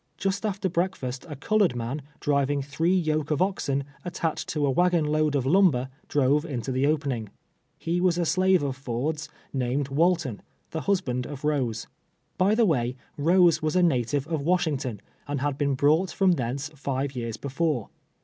[0.17, 5.05] Just after breakfast a colored man, driving three yoke of oxen, attached to a wagon
[5.05, 7.29] load of lumber, drove into the opening.
[7.77, 10.39] He was a slave of Ford's, named Y>^alton,
[10.71, 11.85] the husband of Rose.
[12.39, 12.95] By the way.
[13.15, 17.89] Rose was a native of Washington, and had been brought from thence live years before.